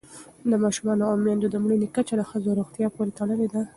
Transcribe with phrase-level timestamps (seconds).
[0.49, 3.61] د ماشومانو او میندو د مړینې کچه د ښځو روغتیا پورې تړلې ده.